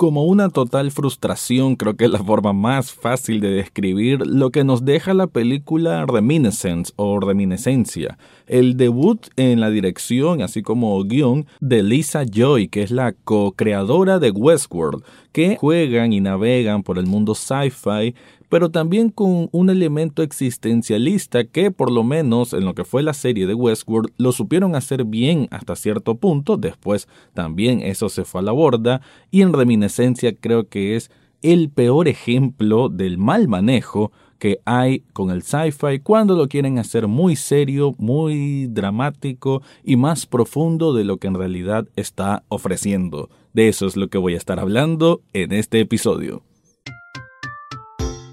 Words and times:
como 0.00 0.24
una 0.24 0.48
total 0.48 0.92
frustración, 0.92 1.76
creo 1.76 1.94
que 1.94 2.06
es 2.06 2.10
la 2.10 2.24
forma 2.24 2.54
más 2.54 2.90
fácil 2.90 3.38
de 3.38 3.50
describir 3.50 4.26
lo 4.26 4.48
que 4.48 4.64
nos 4.64 4.86
deja 4.86 5.12
la 5.12 5.26
película 5.26 6.06
Reminiscence 6.06 6.90
o 6.96 7.20
Reminiscencia, 7.20 8.16
el 8.46 8.78
debut 8.78 9.26
en 9.36 9.60
la 9.60 9.68
dirección, 9.68 10.40
así 10.40 10.62
como 10.62 11.04
guion, 11.04 11.44
de 11.60 11.82
Lisa 11.82 12.24
Joy, 12.24 12.68
que 12.68 12.82
es 12.82 12.90
la 12.90 13.12
co-creadora 13.12 14.18
de 14.18 14.30
Westworld, 14.30 15.04
que 15.32 15.56
juegan 15.56 16.14
y 16.14 16.20
navegan 16.22 16.82
por 16.82 16.96
el 16.96 17.04
mundo 17.04 17.34
sci-fi 17.34 18.14
pero 18.50 18.70
también 18.70 19.08
con 19.08 19.48
un 19.52 19.70
elemento 19.70 20.22
existencialista 20.22 21.44
que 21.44 21.70
por 21.70 21.90
lo 21.90 22.04
menos 22.04 22.52
en 22.52 22.66
lo 22.66 22.74
que 22.74 22.84
fue 22.84 23.02
la 23.02 23.14
serie 23.14 23.46
de 23.46 23.54
Westworld 23.54 24.12
lo 24.18 24.32
supieron 24.32 24.74
hacer 24.74 25.04
bien 25.04 25.48
hasta 25.50 25.76
cierto 25.76 26.16
punto, 26.16 26.58
después 26.58 27.08
también 27.32 27.80
eso 27.80 28.10
se 28.10 28.24
fue 28.24 28.42
a 28.42 28.44
la 28.44 28.52
borda 28.52 29.00
y 29.30 29.40
en 29.40 29.54
reminiscencia 29.54 30.34
creo 30.34 30.68
que 30.68 30.96
es 30.96 31.10
el 31.42 31.70
peor 31.70 32.08
ejemplo 32.08 32.90
del 32.90 33.16
mal 33.16 33.48
manejo 33.48 34.12
que 34.38 34.58
hay 34.64 35.04
con 35.12 35.30
el 35.30 35.42
sci-fi 35.42 36.00
cuando 36.00 36.34
lo 36.34 36.48
quieren 36.48 36.78
hacer 36.78 37.06
muy 37.06 37.36
serio, 37.36 37.94
muy 37.98 38.66
dramático 38.66 39.62
y 39.84 39.96
más 39.96 40.26
profundo 40.26 40.92
de 40.92 41.04
lo 41.04 41.18
que 41.18 41.28
en 41.28 41.34
realidad 41.34 41.86
está 41.94 42.42
ofreciendo. 42.48 43.28
De 43.52 43.68
eso 43.68 43.86
es 43.86 43.96
lo 43.96 44.08
que 44.08 44.18
voy 44.18 44.34
a 44.34 44.38
estar 44.38 44.58
hablando 44.58 45.20
en 45.34 45.52
este 45.52 45.80
episodio. 45.80 46.42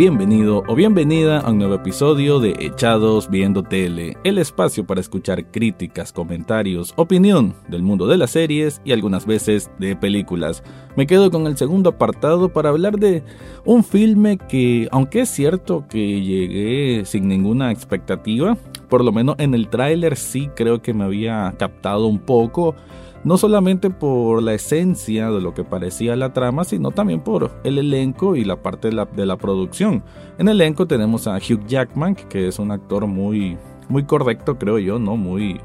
Bienvenido 0.00 0.62
o 0.66 0.74
bienvenida 0.74 1.40
a 1.40 1.50
un 1.50 1.58
nuevo 1.58 1.74
episodio 1.74 2.40
de 2.40 2.54
Echados 2.58 3.28
Viendo 3.28 3.62
Tele, 3.62 4.16
el 4.24 4.38
espacio 4.38 4.86
para 4.86 5.02
escuchar 5.02 5.50
críticas, 5.50 6.10
comentarios, 6.10 6.94
opinión 6.96 7.54
del 7.68 7.82
mundo 7.82 8.06
de 8.06 8.16
las 8.16 8.30
series 8.30 8.80
y 8.82 8.92
algunas 8.92 9.26
veces 9.26 9.70
de 9.78 9.96
películas. 9.96 10.62
Me 10.96 11.06
quedo 11.06 11.30
con 11.30 11.46
el 11.46 11.58
segundo 11.58 11.90
apartado 11.90 12.50
para 12.50 12.70
hablar 12.70 12.98
de 12.98 13.22
un 13.66 13.84
filme 13.84 14.38
que, 14.38 14.88
aunque 14.90 15.20
es 15.20 15.28
cierto 15.28 15.84
que 15.86 16.22
llegué 16.22 17.04
sin 17.04 17.28
ninguna 17.28 17.70
expectativa, 17.70 18.56
por 18.88 19.04
lo 19.04 19.12
menos 19.12 19.36
en 19.38 19.52
el 19.52 19.68
tráiler 19.68 20.16
sí 20.16 20.48
creo 20.56 20.80
que 20.80 20.94
me 20.94 21.04
había 21.04 21.54
captado 21.58 22.06
un 22.06 22.20
poco 22.20 22.74
no 23.24 23.36
solamente 23.36 23.90
por 23.90 24.42
la 24.42 24.54
esencia 24.54 25.30
de 25.30 25.40
lo 25.40 25.54
que 25.54 25.64
parecía 25.64 26.16
la 26.16 26.32
trama, 26.32 26.64
sino 26.64 26.90
también 26.90 27.20
por 27.20 27.50
el 27.64 27.78
elenco 27.78 28.36
y 28.36 28.44
la 28.44 28.56
parte 28.56 28.88
de 28.88 29.26
la, 29.26 29.36
producción. 29.36 30.02
En 30.38 30.48
el 30.48 30.60
elenco 30.60 30.86
tenemos 30.86 31.26
a 31.26 31.36
Hugh 31.36 31.66
Jackman, 31.66 32.14
que 32.14 32.48
es 32.48 32.58
un 32.58 32.70
actor 32.70 33.06
muy, 33.06 33.58
muy 33.88 34.04
correcto, 34.04 34.58
creo 34.58 34.78
yo, 34.78 34.98
¿no? 34.98 35.16
Muy, 35.16 35.60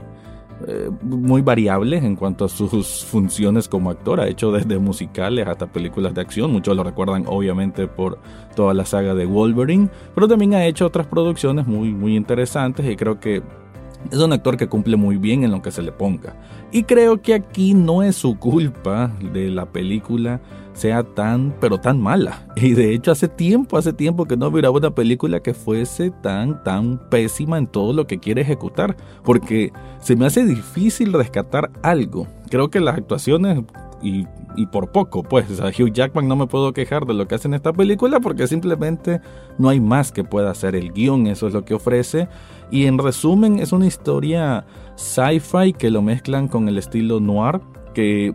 eh, 0.68 0.90
muy 1.02 1.42
variable 1.42 1.98
en 1.98 2.16
cuanto 2.16 2.46
a 2.46 2.50
sus 2.50 3.06
funciones 3.06 3.70
como 3.70 3.90
actor. 3.90 4.20
Ha 4.20 4.28
hecho 4.28 4.52
desde 4.52 4.78
musicales 4.78 5.48
hasta 5.48 5.68
películas 5.68 6.14
de 6.14 6.22
acción. 6.22 6.52
Muchos 6.52 6.76
lo 6.76 6.84
recuerdan 6.84 7.24
obviamente 7.28 7.88
por 7.88 8.20
toda 8.56 8.74
la 8.74 8.86
saga 8.86 9.16
de 9.16 9.26
Wolverine, 9.26 9.90
pero 10.14 10.28
también 10.28 10.56
ha 10.56 10.66
hecho 10.66 10.86
otras 10.86 11.08
producciones 11.08 11.68
muy, 11.68 11.94
muy 11.94 12.18
interesantes 12.18 12.86
y 12.86 12.96
creo 12.98 13.20
que 13.20 13.42
es 14.12 14.20
un 14.20 14.34
actor 14.34 14.58
que 14.58 14.68
cumple 14.68 14.98
muy 14.98 15.18
bien 15.18 15.44
en 15.44 15.52
lo 15.52 15.62
que 15.62 15.72
se 15.72 15.82
le 15.82 15.92
ponga. 15.92 16.36
Y 16.72 16.84
creo 16.84 17.22
que 17.22 17.34
aquí 17.34 17.74
no 17.74 18.04
es 18.04 18.16
su 18.16 18.38
culpa 18.38 19.12
de 19.34 19.50
la 19.50 19.66
película 19.66 20.42
sea 20.76 21.04
tan, 21.04 21.56
pero 21.60 21.80
tan 21.80 22.00
mala. 22.00 22.46
Y 22.56 22.74
de 22.74 22.94
hecho 22.94 23.12
hace 23.12 23.28
tiempo, 23.28 23.78
hace 23.78 23.94
tiempo 23.94 24.26
que 24.26 24.38
no 24.38 24.52
miraba 24.52 24.78
una 24.78 24.94
película 24.94 25.40
que 25.40 25.54
fuese 25.54 26.12
tan, 26.12 26.64
tan 26.64 26.98
pésima 27.10 27.58
en 27.58 27.68
todo 27.68 27.94
lo 27.94 28.08
que 28.08 28.20
quiere 28.20 28.42
ejecutar. 28.42 28.96
Porque 29.24 29.72
se 30.00 30.16
me 30.16 30.26
hace 30.26 30.46
difícil 30.46 31.14
rescatar 31.14 31.72
algo. 31.82 32.28
Creo 32.50 32.70
que 32.70 32.80
las 32.80 32.98
actuaciones 32.98 33.64
y, 34.06 34.28
y, 34.56 34.68
por 34.68 34.92
poco, 34.92 35.24
pues 35.24 35.60
a 35.60 35.68
Hugh 35.68 35.92
Jackman 35.92 36.28
no 36.28 36.36
me 36.36 36.48
puedo 36.48 36.74
quejar 36.74 37.06
de 37.06 37.14
lo 37.14 37.28
que 37.28 37.36
hace 37.36 37.48
en 37.48 37.56
esta 37.56 37.74
película 37.74 38.20
porque 38.20 38.48
simplemente 38.48 39.20
no 39.58 39.70
hay 39.70 39.80
más 39.80 40.12
que 40.12 40.24
pueda 40.24 40.52
hacer. 40.52 40.76
El 40.76 40.94
guion, 40.94 41.28
eso 41.28 41.48
es 41.48 41.54
lo 41.54 41.66
que 41.66 41.74
ofrece. 41.74 42.28
Y 42.70 42.86
en 42.86 42.98
resumen, 42.98 43.60
es 43.60 43.72
una 43.72 43.88
historia 43.88 44.66
sci-fi 44.96 45.74
que 45.74 45.90
lo 45.90 46.02
mezclan 46.02 46.48
con 46.48 46.68
el 46.70 46.78
estilo 46.78 47.20
noir, 47.20 47.62
que 47.94 48.34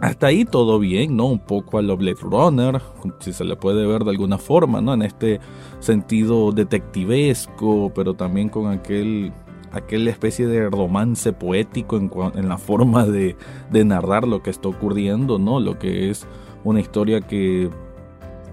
hasta 0.00 0.28
ahí 0.28 0.44
todo 0.44 0.78
bien, 0.78 1.16
¿no? 1.16 1.26
Un 1.26 1.38
poco 1.38 1.78
a 1.78 1.82
lo 1.82 1.96
Blade 1.96 2.16
Runner, 2.20 2.80
si 3.20 3.32
se 3.32 3.44
le 3.44 3.56
puede 3.56 3.86
ver 3.86 4.04
de 4.04 4.10
alguna 4.10 4.36
forma, 4.36 4.80
¿no? 4.80 4.94
En 4.94 5.02
este 5.02 5.40
sentido 5.78 6.52
detectivesco, 6.52 7.92
pero 7.94 8.14
también 8.14 8.48
con 8.48 8.70
aquel 8.70 9.32
aquella 9.72 10.10
especie 10.10 10.46
de 10.46 10.68
romance 10.68 11.32
poético 11.32 11.96
en, 11.96 12.48
la 12.48 12.58
forma 12.58 13.06
de, 13.06 13.36
de, 13.70 13.84
narrar 13.84 14.26
lo 14.26 14.42
que 14.42 14.50
está 14.50 14.68
ocurriendo, 14.68 15.38
¿no? 15.38 15.60
Lo 15.60 15.78
que 15.78 16.10
es 16.10 16.26
una 16.64 16.80
historia 16.80 17.20
que 17.20 17.70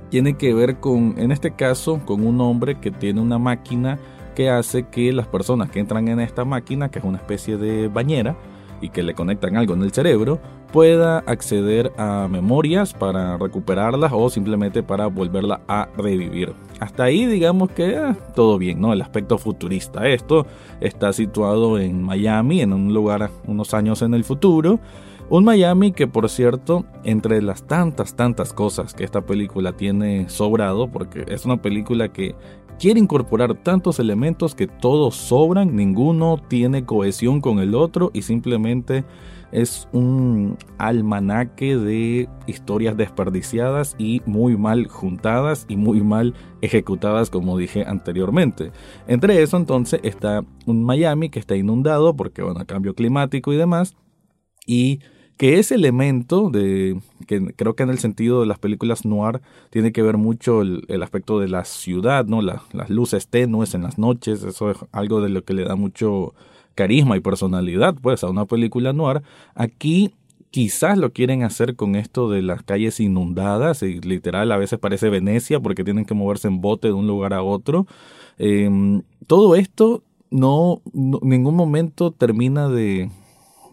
tiene 0.10 0.36
que 0.36 0.54
ver 0.54 0.80
con, 0.80 1.16
en 1.18 1.32
este 1.32 1.52
caso, 1.52 2.02
con 2.06 2.26
un 2.26 2.42
hombre 2.42 2.80
que 2.80 2.92
tiene 2.92 3.22
una 3.22 3.38
máquina 3.38 4.00
que 4.36 4.50
hace 4.50 4.88
que 4.88 5.12
las 5.12 5.28
personas 5.28 5.70
que 5.70 5.80
entran 5.80 6.08
en 6.08 6.20
esta 6.20 6.46
máquina, 6.46 6.90
que 6.90 7.00
es 7.00 7.06
una 7.06 7.18
especie 7.18 7.58
de 7.58 7.88
bañera, 7.88 8.38
y 8.82 8.90
que 8.90 9.04
le 9.04 9.14
conectan 9.14 9.58
algo 9.58 9.74
en 9.74 9.84
el 9.84 9.92
cerebro, 9.92 10.40
pueda 10.72 11.20
acceder 11.20 11.92
a 11.98 12.28
memorias 12.30 12.94
para 12.94 13.38
recuperarlas 13.38 14.12
o 14.14 14.30
simplemente 14.30 14.84
para 14.84 15.08
volverla 15.08 15.62
a 15.68 15.90
revivir. 15.98 16.54
Hasta 16.80 17.04
ahí 17.04 17.26
digamos 17.26 17.72
que 17.72 17.96
eh, 17.96 18.16
todo 18.36 18.58
bien, 18.58 18.80
¿no? 18.80 18.94
El 18.94 19.02
aspecto 19.02 19.38
futurista. 19.38 20.08
Esto 20.08 20.46
está 20.80 21.12
situado 21.14 21.80
en 21.80 22.04
Miami, 22.04 22.62
en 22.62 22.74
un 22.74 22.94
lugar 22.94 23.30
unos 23.48 23.74
años 23.74 24.02
en 24.02 24.14
el 24.14 24.24
futuro. 24.24 24.80
Un 25.30 25.44
Miami 25.44 25.92
que 25.92 26.08
por 26.08 26.28
cierto, 26.30 26.86
entre 27.04 27.42
las 27.42 27.64
tantas, 27.68 28.16
tantas 28.16 28.52
cosas 28.54 28.94
que 28.94 29.04
esta 29.04 29.22
película 29.22 29.74
tiene 29.74 30.28
sobrado, 30.30 30.88
porque 30.88 31.26
es 31.28 31.46
una 31.46 31.58
película 31.62 32.12
que 32.12 32.36
quiere 32.80 33.00
incorporar 33.00 33.56
tantos 33.56 34.00
elementos 34.00 34.56
que 34.56 34.66
todos 34.66 35.16
sobran, 35.16 35.76
ninguno 35.76 36.42
tiene 36.48 36.86
cohesión 36.86 37.42
con 37.42 37.60
el 37.60 37.76
otro 37.76 38.10
y 38.14 38.24
simplemente 38.24 39.04
es 39.52 39.88
un 39.92 40.58
almanaque 40.78 41.76
de 41.76 42.30
historias 42.48 42.96
desperdiciadas 42.98 43.96
y 43.98 44.22
muy 44.26 44.58
mal 44.58 44.88
juntadas 44.88 45.66
y 45.68 45.78
muy 45.78 46.02
mal 46.02 46.34
ejecutadas 46.62 47.30
como 47.30 47.58
dije 47.58 47.86
anteriormente. 47.86 48.72
Entre 49.08 49.42
eso 49.42 49.58
entonces 49.58 50.00
está 50.04 50.44
un 50.66 50.84
Miami 50.84 51.30
que 51.30 51.40
está 51.40 51.56
inundado 51.56 52.16
porque 52.16 52.42
bueno, 52.42 52.66
cambio 52.66 52.94
climático 52.94 53.54
y 53.54 53.58
demás 53.58 53.96
y 54.66 55.00
que 55.40 55.58
ese 55.58 55.76
elemento 55.76 56.50
de 56.50 57.00
que 57.26 57.54
creo 57.56 57.74
que 57.74 57.84
en 57.84 57.90
el 57.90 58.00
sentido 58.00 58.42
de 58.42 58.46
las 58.46 58.60
películas 58.60 59.06
noir 59.06 59.40
tiene 59.70 59.94
que 59.94 60.02
ver 60.02 60.18
mucho 60.18 60.62
el, 60.62 61.02
aspecto 61.02 61.40
de 61.40 61.48
la 61.48 61.64
ciudad, 61.64 62.26
¿no? 62.26 62.42
las 62.42 62.90
luces 62.90 63.30
tenues 63.30 63.74
en 63.74 63.84
las 63.84 63.98
noches, 63.98 64.44
eso 64.44 64.70
es 64.70 64.78
algo 64.92 65.22
de 65.22 65.30
lo 65.30 65.46
que 65.46 65.54
le 65.54 65.64
da 65.64 65.78
mucho 65.78 66.34
carisma 66.80 67.18
y 67.18 67.20
personalidad 67.20 67.94
pues 68.02 68.24
a 68.24 68.30
una 68.30 68.46
película 68.46 68.94
noir. 68.94 69.22
Aquí 69.54 70.14
quizás 70.50 70.98
lo 70.98 71.12
quieren 71.12 71.44
hacer 71.44 71.76
con 71.76 71.98
esto 71.98 72.30
de 72.30 72.42
las 72.42 72.64
calles 72.64 73.02
inundadas 73.02 73.84
y 73.84 74.00
literal 74.00 74.50
a 74.54 74.58
veces 74.58 74.80
parece 74.80 75.10
Venecia 75.10 75.60
porque 75.60 75.84
tienen 75.84 76.06
que 76.06 76.14
moverse 76.14 76.48
en 76.48 76.62
bote 76.62 76.88
de 76.88 76.94
un 76.94 77.06
lugar 77.06 77.34
a 77.34 77.44
otro. 77.44 77.86
Em, 78.38 79.02
todo 79.28 79.58
esto 79.58 80.04
no, 80.32 80.82
en 80.94 81.20
ningún 81.22 81.56
momento 81.56 82.12
termina 82.12 82.70
de, 82.70 83.10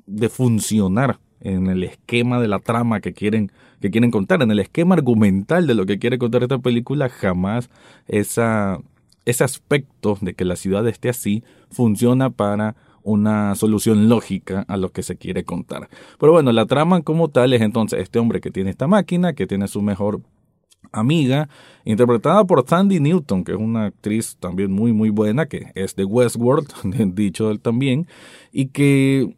de 0.07 0.29
funcionar 0.29 1.21
en 1.41 1.69
el 1.69 1.85
esquema 1.85 2.41
de 2.41 2.49
la 2.49 2.59
trama 2.59 2.99
que 3.01 3.13
quieren, 3.13 3.53
que 3.81 3.93
quieren 3.93 4.11
contar, 4.11 4.43
en 4.43 4.51
el 4.51 4.59
esquema 4.59 4.97
argumental 4.97 5.69
de 5.69 5.75
lo 5.75 5.87
que 5.87 6.01
quiere 6.01 6.19
contar 6.19 6.43
esta 6.43 6.59
película, 6.59 7.09
jamás 7.09 7.71
esa, 8.09 8.81
ese 9.27 9.45
aspecto 9.45 10.19
de 10.21 10.35
que 10.35 10.45
la 10.45 10.57
ciudad 10.57 10.89
esté 10.89 11.09
así 11.09 11.45
funciona 11.71 12.31
para 12.31 12.75
una 13.07 13.55
solución 13.55 14.09
lógica 14.09 14.65
a 14.67 14.77
lo 14.77 14.91
que 14.91 15.05
se 15.05 15.17
quiere 15.17 15.45
contar. 15.45 15.89
Pero 16.19 16.33
bueno, 16.33 16.51
la 16.51 16.67
trama 16.67 17.03
como 17.03 17.29
tal 17.29 17.53
es 17.53 17.63
entonces 17.63 18.01
este 18.01 18.19
hombre 18.19 18.41
que 18.41 18.51
tiene 18.51 18.71
esta 18.71 18.89
máquina, 18.89 19.33
que 19.33 19.47
tiene 19.47 19.69
su 19.69 19.81
mejor 19.81 20.21
amiga, 20.91 21.49
interpretada 21.85 22.45
por 22.45 22.67
Sandy 22.67 22.99
Newton, 22.99 23.45
que 23.45 23.53
es 23.53 23.59
una 23.59 23.87
actriz 23.87 24.37
también 24.41 24.73
muy 24.73 24.93
muy 24.93 25.11
buena, 25.11 25.47
que 25.47 25.71
es 25.77 25.95
de 25.95 26.05
Westworld, 26.05 26.69
dicho 27.15 27.51
él 27.51 27.61
también, 27.61 28.09
y 28.51 28.67
que 28.67 29.37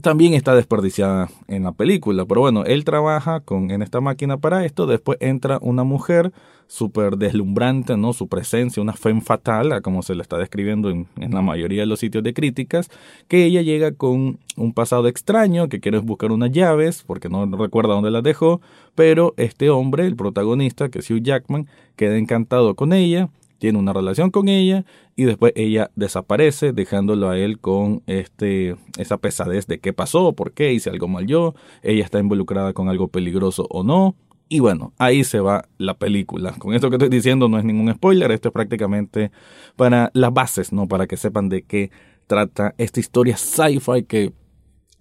también 0.00 0.34
está 0.34 0.54
desperdiciada 0.54 1.28
en 1.48 1.64
la 1.64 1.72
película. 1.72 2.24
Pero 2.26 2.40
bueno, 2.40 2.64
él 2.64 2.84
trabaja 2.84 3.40
con, 3.40 3.70
en 3.70 3.82
esta 3.82 4.00
máquina 4.00 4.36
para 4.36 4.64
esto. 4.64 4.86
Después 4.86 5.18
entra 5.20 5.58
una 5.60 5.84
mujer 5.84 6.32
súper 6.66 7.16
deslumbrante, 7.16 7.96
¿no? 7.96 8.12
Su 8.12 8.26
presencia, 8.28 8.82
una 8.82 8.94
femme 8.94 9.20
fatal, 9.20 9.80
como 9.82 10.02
se 10.02 10.14
le 10.14 10.22
está 10.22 10.38
describiendo 10.38 10.90
en, 10.90 11.06
en, 11.16 11.32
la 11.32 11.42
mayoría 11.42 11.80
de 11.80 11.86
los 11.86 12.00
sitios 12.00 12.24
de 12.24 12.34
críticas, 12.34 12.90
que 13.28 13.44
ella 13.44 13.62
llega 13.62 13.92
con 13.92 14.38
un 14.56 14.72
pasado 14.72 15.06
extraño, 15.08 15.68
que 15.68 15.80
quiere 15.80 15.98
buscar 15.98 16.32
unas 16.32 16.50
llaves, 16.50 17.04
porque 17.06 17.28
no 17.28 17.44
recuerda 17.56 17.94
dónde 17.94 18.10
las 18.10 18.22
dejó, 18.22 18.60
pero 18.94 19.34
este 19.36 19.70
hombre, 19.70 20.06
el 20.06 20.16
protagonista, 20.16 20.88
que 20.88 21.00
es 21.00 21.10
Hugh 21.10 21.22
Jackman, 21.22 21.68
queda 21.96 22.16
encantado 22.16 22.74
con 22.74 22.92
ella, 22.92 23.28
tiene 23.64 23.78
una 23.78 23.94
relación 23.94 24.30
con 24.30 24.50
ella 24.50 24.84
y 25.16 25.24
después 25.24 25.54
ella 25.56 25.90
desaparece 25.96 26.74
dejándolo 26.74 27.30
a 27.30 27.38
él 27.38 27.58
con 27.60 28.02
este 28.06 28.76
esa 28.98 29.16
pesadez 29.16 29.66
de 29.66 29.80
qué 29.80 29.94
pasó, 29.94 30.34
por 30.34 30.52
qué 30.52 30.74
hice 30.74 30.90
algo 30.90 31.08
mal 31.08 31.26
yo, 31.26 31.54
ella 31.82 32.04
está 32.04 32.18
involucrada 32.18 32.74
con 32.74 32.90
algo 32.90 33.08
peligroso 33.08 33.66
o 33.70 33.82
no. 33.82 34.16
Y 34.50 34.60
bueno, 34.60 34.92
ahí 34.98 35.24
se 35.24 35.40
va 35.40 35.66
la 35.78 35.94
película. 35.94 36.52
Con 36.58 36.74
esto 36.74 36.90
que 36.90 36.96
estoy 36.96 37.08
diciendo 37.08 37.48
no 37.48 37.58
es 37.58 37.64
ningún 37.64 37.90
spoiler, 37.94 38.32
esto 38.32 38.48
es 38.48 38.52
prácticamente 38.52 39.30
para 39.76 40.10
las 40.12 40.34
bases, 40.34 40.70
¿no? 40.70 40.86
Para 40.86 41.06
que 41.06 41.16
sepan 41.16 41.48
de 41.48 41.62
qué 41.62 41.90
trata 42.26 42.74
esta 42.76 43.00
historia 43.00 43.38
sci-fi 43.38 44.02
que 44.02 44.34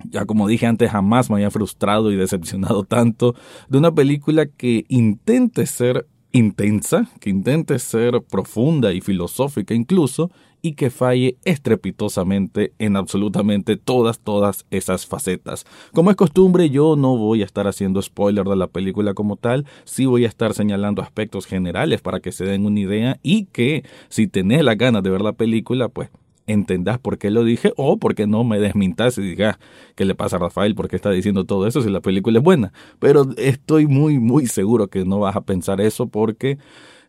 ya 0.09 0.25
como 0.25 0.47
dije 0.47 0.67
antes, 0.67 0.89
jamás 0.89 1.29
me 1.29 1.35
había 1.35 1.51
frustrado 1.51 2.13
y 2.13 2.15
decepcionado 2.15 2.85
tanto 2.85 3.35
de 3.67 3.77
una 3.77 3.93
película 3.93 4.45
que 4.45 4.85
intente 4.87 5.65
ser 5.65 6.07
intensa, 6.33 7.07
que 7.21 7.29
intente 7.29 7.79
ser 7.79 8.21
profunda 8.21 8.91
y 8.91 8.99
filosófica 8.99 9.73
incluso, 9.73 10.31
y 10.65 10.73
que 10.73 10.89
falle 10.89 11.37
estrepitosamente 11.43 12.73
en 12.79 12.95
absolutamente 12.95 13.75
todas, 13.75 14.19
todas 14.19 14.65
esas 14.71 15.05
facetas. 15.05 15.65
Como 15.93 16.09
es 16.09 16.15
costumbre, 16.15 16.69
yo 16.69 16.95
no 16.95 17.17
voy 17.17 17.41
a 17.41 17.45
estar 17.45 17.67
haciendo 17.67 18.01
spoiler 18.01 18.45
de 18.45 18.55
la 18.55 18.67
película 18.67 19.13
como 19.13 19.35
tal, 19.35 19.65
sí 19.83 20.05
voy 20.05 20.23
a 20.25 20.29
estar 20.29 20.53
señalando 20.53 21.01
aspectos 21.01 21.45
generales 21.45 22.01
para 22.01 22.21
que 22.21 22.31
se 22.31 22.45
den 22.45 22.65
una 22.65 22.79
idea 22.79 23.19
y 23.21 23.45
que 23.45 23.83
si 24.07 24.27
tenés 24.27 24.63
la 24.63 24.75
ganas 24.75 25.03
de 25.03 25.09
ver 25.09 25.21
la 25.21 25.33
película, 25.33 25.89
pues 25.89 26.09
entendás 26.47 26.99
por 26.99 27.17
qué 27.17 27.31
lo 27.31 27.43
dije 27.43 27.73
o 27.77 27.97
porque 27.97 28.27
no 28.27 28.43
me 28.43 28.59
desmintas 28.59 29.17
y 29.17 29.21
digas 29.21 29.57
qué 29.95 30.05
le 30.05 30.15
pasa 30.15 30.35
a 30.35 30.39
Rafael, 30.39 30.75
por 30.75 30.87
qué 30.87 30.95
está 30.95 31.11
diciendo 31.11 31.45
todo 31.45 31.67
eso 31.67 31.81
si 31.81 31.89
la 31.89 32.01
película 32.01 32.39
es 32.39 32.43
buena. 32.43 32.73
Pero 32.99 33.25
estoy 33.37 33.87
muy, 33.87 34.19
muy 34.19 34.47
seguro 34.47 34.87
que 34.87 35.05
no 35.05 35.19
vas 35.19 35.35
a 35.35 35.41
pensar 35.41 35.81
eso 35.81 36.07
porque, 36.07 36.57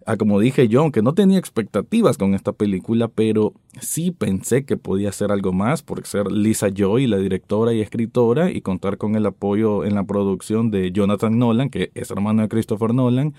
ah, 0.07 0.17
como 0.17 0.41
dije 0.41 0.69
yo, 0.69 0.83
aunque 0.83 1.03
no 1.03 1.15
tenía 1.15 1.39
expectativas 1.39 2.19
con 2.19 2.35
esta 2.35 2.53
película, 2.53 3.09
pero 3.09 3.55
sí 3.81 4.11
pensé 4.11 4.65
que 4.65 4.77
podía 4.77 5.13
ser 5.13 5.33
algo 5.33 5.53
más 5.53 5.83
por 5.83 6.07
ser 6.07 6.31
Lisa 6.31 6.69
Joy, 6.75 7.07
la 7.07 7.19
directora 7.19 7.73
y 7.73 7.81
escritora, 7.81 8.51
y 8.51 8.61
contar 8.61 8.99
con 8.99 9.17
el 9.17 9.27
apoyo 9.27 9.85
en 9.85 9.95
la 9.95 10.05
producción 10.05 10.71
de 10.71 10.93
Jonathan 10.93 11.39
Nolan, 11.39 11.71
que 11.71 11.91
es 11.95 12.11
hermano 12.11 12.43
de 12.43 12.49
Christopher 12.49 12.95
Nolan, 12.95 13.35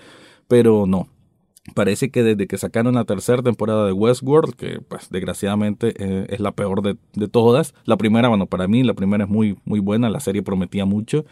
pero 0.48 0.86
no, 0.86 1.08
Parece 1.74 2.10
que 2.10 2.22
desde 2.22 2.46
que 2.46 2.58
sacaron 2.58 2.94
la 2.94 3.04
tercera 3.04 3.42
temporada 3.42 3.86
de 3.86 3.92
Westworld, 3.92 4.54
que 4.54 4.80
pues 4.80 5.08
desgraciadamente 5.10 5.94
eh, 5.98 6.26
es 6.28 6.40
la 6.40 6.52
peor 6.52 6.80
de, 6.82 6.96
de, 7.14 7.28
todas, 7.28 7.74
la 7.84 7.96
primera, 7.96 8.28
bueno, 8.28 8.46
para 8.46 8.68
mí 8.68 8.84
la 8.84 8.94
primera 8.94 9.24
es 9.24 9.30
muy, 9.30 9.58
muy 9.64 9.80
buena, 9.80 10.08
la 10.08 10.20
serie 10.20 10.42
prometía 10.42 10.84
mucho, 10.84 11.24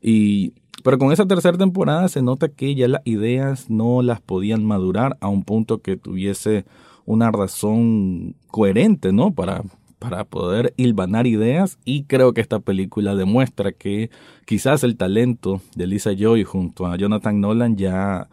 y, 0.00 0.54
pero 0.84 0.98
con 0.98 1.12
esa 1.12 1.26
tercera 1.26 1.58
temporada 1.58 2.08
se 2.08 2.22
nota 2.22 2.48
que 2.48 2.74
ya 2.74 2.86
las 2.86 3.02
ideas 3.04 3.68
no 3.68 4.02
las 4.02 4.20
podían 4.20 4.64
madurar 4.64 5.16
a 5.20 5.28
un 5.28 5.42
punto 5.42 5.82
que 5.82 5.96
tuviese 5.96 6.64
una 7.04 7.32
razón 7.32 8.36
coherente, 8.46 9.12
¿no? 9.12 9.32
Para, 9.32 9.64
para 9.98 10.24
poder 10.24 10.72
hilvanar 10.76 11.26
ideas 11.26 11.78
y 11.84 12.04
creo 12.04 12.32
que 12.32 12.40
esta 12.40 12.60
película 12.60 13.14
demuestra 13.14 13.72
que 13.72 14.10
quizás 14.46 14.84
el 14.84 14.96
talento 14.96 15.60
de 15.74 15.86
Lisa 15.86 16.12
Joy 16.12 16.44
junto 16.44 16.86
a 16.86 16.96
Jonathan 16.96 17.40
Nolan 17.40 17.76
ya 17.76 18.28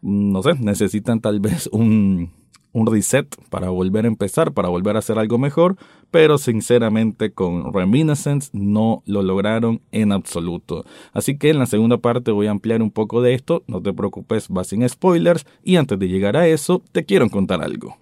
no 0.00 0.42
sé, 0.42 0.54
necesitan 0.54 1.20
tal 1.20 1.40
vez 1.40 1.68
un, 1.72 2.30
un 2.72 2.86
reset 2.86 3.26
para 3.50 3.70
volver 3.70 4.04
a 4.04 4.08
empezar, 4.08 4.52
para 4.52 4.68
volver 4.68 4.96
a 4.96 5.00
hacer 5.00 5.18
algo 5.18 5.38
mejor, 5.38 5.76
pero 6.10 6.38
sinceramente 6.38 7.32
con 7.32 7.72
Reminiscence 7.72 8.50
no 8.52 9.02
lo 9.06 9.22
lograron 9.22 9.80
en 9.92 10.12
absoluto. 10.12 10.84
Así 11.12 11.36
que 11.36 11.50
en 11.50 11.58
la 11.58 11.66
segunda 11.66 11.98
parte 11.98 12.30
voy 12.30 12.46
a 12.46 12.52
ampliar 12.52 12.82
un 12.82 12.90
poco 12.90 13.22
de 13.22 13.34
esto, 13.34 13.62
no 13.66 13.82
te 13.82 13.92
preocupes, 13.92 14.48
va 14.48 14.64
sin 14.64 14.88
spoilers, 14.88 15.46
y 15.62 15.76
antes 15.76 15.98
de 15.98 16.08
llegar 16.08 16.36
a 16.36 16.48
eso, 16.48 16.82
te 16.92 17.04
quiero 17.04 17.28
contar 17.30 17.62
algo. 17.62 17.96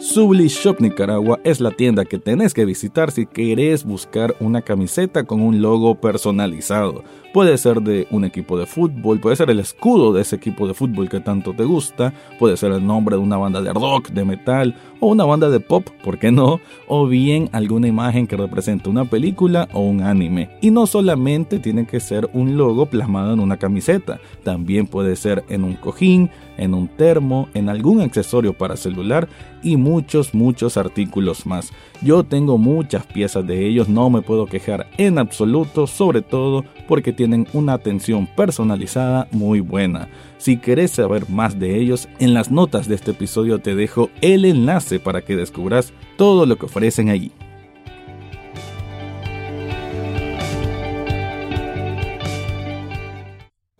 Subli 0.00 0.48
Shop 0.48 0.80
Nicaragua 0.80 1.38
es 1.44 1.60
la 1.60 1.72
tienda 1.72 2.06
que 2.06 2.18
tenés 2.18 2.54
que 2.54 2.64
visitar 2.64 3.10
si 3.10 3.26
querés 3.26 3.84
buscar 3.84 4.34
una 4.40 4.62
camiseta 4.62 5.24
con 5.24 5.42
un 5.42 5.60
logo 5.60 5.94
personalizado. 5.94 7.04
Puede 7.34 7.58
ser 7.58 7.82
de 7.82 8.08
un 8.10 8.24
equipo 8.24 8.58
de 8.58 8.64
fútbol, 8.64 9.20
puede 9.20 9.36
ser 9.36 9.50
el 9.50 9.60
escudo 9.60 10.12
de 10.12 10.22
ese 10.22 10.36
equipo 10.36 10.66
de 10.66 10.74
fútbol 10.74 11.08
que 11.08 11.20
tanto 11.20 11.52
te 11.52 11.64
gusta, 11.64 12.14
puede 12.38 12.56
ser 12.56 12.72
el 12.72 12.84
nombre 12.84 13.16
de 13.16 13.22
una 13.22 13.36
banda 13.36 13.60
de 13.60 13.72
rock, 13.72 14.08
de 14.08 14.24
metal 14.24 14.74
o 14.98 15.08
una 15.08 15.24
banda 15.24 15.48
de 15.48 15.60
pop, 15.60 15.86
¿por 16.02 16.18
qué 16.18 16.32
no? 16.32 16.60
O 16.88 17.06
bien 17.06 17.48
alguna 17.52 17.86
imagen 17.86 18.26
que 18.26 18.36
represente 18.36 18.88
una 18.88 19.04
película 19.04 19.68
o 19.72 19.80
un 19.80 20.02
anime. 20.02 20.50
Y 20.60 20.70
no 20.70 20.86
solamente 20.86 21.60
tiene 21.60 21.86
que 21.86 22.00
ser 22.00 22.28
un 22.32 22.56
logo 22.56 22.86
plasmado 22.86 23.34
en 23.34 23.40
una 23.40 23.58
camiseta, 23.58 24.18
también 24.42 24.86
puede 24.86 25.14
ser 25.14 25.44
en 25.48 25.62
un 25.62 25.74
cojín, 25.74 26.30
en 26.56 26.74
un 26.74 26.88
termo, 26.88 27.48
en 27.54 27.68
algún 27.68 28.00
accesorio 28.00 28.54
para 28.54 28.76
celular 28.76 29.28
y 29.62 29.76
muchos, 29.90 30.34
muchos 30.34 30.76
artículos 30.76 31.46
más. 31.46 31.72
Yo 32.00 32.22
tengo 32.22 32.58
muchas 32.58 33.06
piezas 33.06 33.44
de 33.44 33.66
ellos, 33.66 33.88
no 33.88 34.08
me 34.08 34.22
puedo 34.22 34.46
quejar 34.46 34.88
en 34.98 35.18
absoluto, 35.18 35.88
sobre 35.88 36.22
todo 36.22 36.64
porque 36.86 37.12
tienen 37.12 37.48
una 37.52 37.72
atención 37.72 38.28
personalizada 38.36 39.26
muy 39.32 39.58
buena. 39.58 40.08
Si 40.38 40.58
querés 40.58 40.92
saber 40.92 41.28
más 41.28 41.58
de 41.58 41.76
ellos, 41.80 42.08
en 42.20 42.34
las 42.34 42.52
notas 42.52 42.86
de 42.86 42.94
este 42.94 43.10
episodio 43.10 43.58
te 43.58 43.74
dejo 43.74 44.10
el 44.20 44.44
enlace 44.44 45.00
para 45.00 45.22
que 45.22 45.34
descubras 45.34 45.92
todo 46.16 46.46
lo 46.46 46.56
que 46.56 46.66
ofrecen 46.66 47.08
allí. 47.08 47.32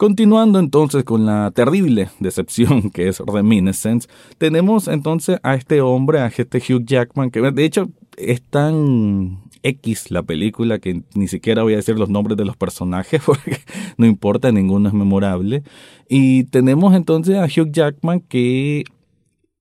Continuando 0.00 0.58
entonces 0.58 1.04
con 1.04 1.26
la 1.26 1.50
terrible 1.50 2.08
decepción 2.20 2.88
que 2.88 3.08
es 3.08 3.20
Reminiscence, 3.20 4.08
tenemos 4.38 4.88
entonces 4.88 5.38
a 5.42 5.54
este 5.54 5.82
hombre, 5.82 6.20
a 6.20 6.28
este 6.28 6.56
Hugh 6.56 6.86
Jackman, 6.86 7.30
que 7.30 7.42
de 7.42 7.64
hecho 7.66 7.90
es 8.16 8.40
tan 8.40 9.42
X 9.62 10.10
la 10.10 10.22
película 10.22 10.78
que 10.78 11.02
ni 11.14 11.28
siquiera 11.28 11.64
voy 11.64 11.74
a 11.74 11.76
decir 11.76 11.98
los 11.98 12.08
nombres 12.08 12.38
de 12.38 12.46
los 12.46 12.56
personajes 12.56 13.20
porque 13.26 13.58
no 13.98 14.06
importa, 14.06 14.50
ninguno 14.50 14.88
es 14.88 14.94
memorable. 14.94 15.64
Y 16.08 16.44
tenemos 16.44 16.94
entonces 16.94 17.36
a 17.36 17.44
Hugh 17.44 17.70
Jackman 17.70 18.20
que 18.20 18.84